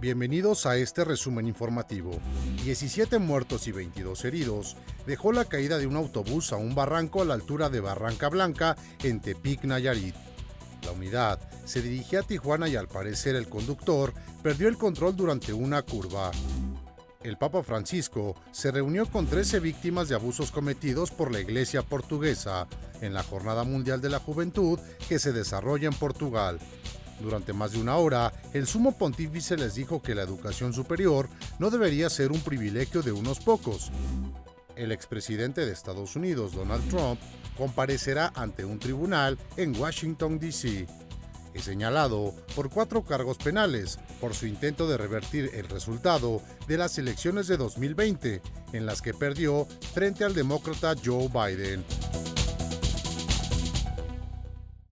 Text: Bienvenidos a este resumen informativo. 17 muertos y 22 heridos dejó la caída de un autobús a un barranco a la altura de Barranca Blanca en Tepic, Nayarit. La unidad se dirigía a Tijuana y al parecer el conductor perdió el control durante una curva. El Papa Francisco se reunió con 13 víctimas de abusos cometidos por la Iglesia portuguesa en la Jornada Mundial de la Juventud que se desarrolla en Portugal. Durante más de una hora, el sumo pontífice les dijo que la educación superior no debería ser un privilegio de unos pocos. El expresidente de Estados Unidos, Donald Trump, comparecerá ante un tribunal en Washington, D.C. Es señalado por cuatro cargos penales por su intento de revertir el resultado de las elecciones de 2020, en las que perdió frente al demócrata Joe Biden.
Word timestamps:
Bienvenidos 0.00 0.64
a 0.64 0.78
este 0.78 1.04
resumen 1.04 1.46
informativo. 1.46 2.12
17 2.64 3.18
muertos 3.18 3.68
y 3.68 3.72
22 3.72 4.24
heridos 4.24 4.78
dejó 5.06 5.30
la 5.30 5.44
caída 5.44 5.76
de 5.76 5.86
un 5.86 5.94
autobús 5.94 6.54
a 6.54 6.56
un 6.56 6.74
barranco 6.74 7.20
a 7.20 7.26
la 7.26 7.34
altura 7.34 7.68
de 7.68 7.80
Barranca 7.80 8.30
Blanca 8.30 8.78
en 9.02 9.20
Tepic, 9.20 9.64
Nayarit. 9.64 10.14
La 10.86 10.92
unidad 10.92 11.38
se 11.66 11.82
dirigía 11.82 12.20
a 12.20 12.22
Tijuana 12.22 12.66
y 12.66 12.76
al 12.76 12.88
parecer 12.88 13.36
el 13.36 13.50
conductor 13.50 14.14
perdió 14.42 14.68
el 14.68 14.78
control 14.78 15.16
durante 15.16 15.52
una 15.52 15.82
curva. 15.82 16.30
El 17.22 17.36
Papa 17.36 17.62
Francisco 17.62 18.36
se 18.52 18.70
reunió 18.70 19.04
con 19.04 19.26
13 19.26 19.60
víctimas 19.60 20.08
de 20.08 20.14
abusos 20.14 20.50
cometidos 20.50 21.10
por 21.10 21.30
la 21.30 21.40
Iglesia 21.40 21.82
portuguesa 21.82 22.66
en 23.02 23.12
la 23.12 23.22
Jornada 23.22 23.64
Mundial 23.64 24.00
de 24.00 24.08
la 24.08 24.18
Juventud 24.18 24.78
que 25.10 25.18
se 25.18 25.32
desarrolla 25.32 25.88
en 25.88 25.94
Portugal. 25.94 26.58
Durante 27.20 27.52
más 27.52 27.72
de 27.72 27.80
una 27.80 27.96
hora, 27.96 28.32
el 28.52 28.66
sumo 28.66 28.92
pontífice 28.92 29.56
les 29.56 29.74
dijo 29.74 30.00
que 30.00 30.14
la 30.14 30.22
educación 30.22 30.72
superior 30.72 31.28
no 31.58 31.70
debería 31.70 32.08
ser 32.08 32.32
un 32.32 32.40
privilegio 32.40 33.02
de 33.02 33.12
unos 33.12 33.40
pocos. 33.40 33.90
El 34.76 34.92
expresidente 34.92 35.66
de 35.66 35.72
Estados 35.72 36.16
Unidos, 36.16 36.52
Donald 36.52 36.88
Trump, 36.88 37.20
comparecerá 37.56 38.32
ante 38.34 38.64
un 38.64 38.78
tribunal 38.78 39.38
en 39.56 39.78
Washington, 39.78 40.38
D.C. 40.38 40.86
Es 41.52 41.64
señalado 41.64 42.34
por 42.54 42.70
cuatro 42.70 43.02
cargos 43.02 43.36
penales 43.36 43.98
por 44.20 44.34
su 44.34 44.46
intento 44.46 44.88
de 44.88 44.96
revertir 44.96 45.50
el 45.54 45.68
resultado 45.68 46.40
de 46.68 46.78
las 46.78 46.96
elecciones 46.96 47.48
de 47.48 47.56
2020, 47.56 48.40
en 48.72 48.86
las 48.86 49.02
que 49.02 49.12
perdió 49.12 49.66
frente 49.92 50.24
al 50.24 50.34
demócrata 50.34 50.94
Joe 51.04 51.28
Biden. 51.28 51.84